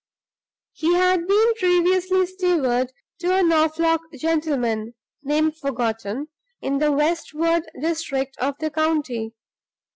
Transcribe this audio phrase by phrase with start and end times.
[0.73, 6.27] He had been previously steward to a Norfolk gentleman (name forgotten)
[6.59, 9.35] in the westward district of the county.